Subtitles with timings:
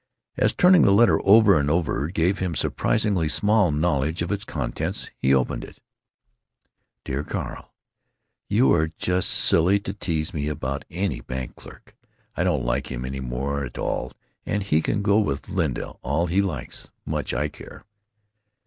[0.35, 5.11] As turning the letter over and over gave him surprisingly small knowledge of its contents,
[5.19, 5.77] he opened it:
[7.05, 11.95] Dear Carl,—You are just silly to tease me about any bank clerk.
[12.35, 16.25] I don't like him any more at all and he can go with Linda all
[16.25, 17.85] he likes, much I care!